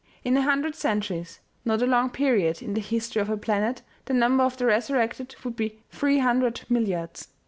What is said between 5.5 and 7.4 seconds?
be three hundred milliards.